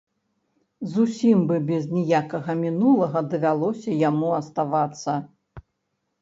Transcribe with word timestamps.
Зусім 0.93 1.43
бы 1.51 1.55
без 1.67 1.83
ніякага 1.97 2.55
мінулага 2.63 3.19
давялося 3.35 3.91
яму 4.09 4.33
аставацца. 4.41 5.13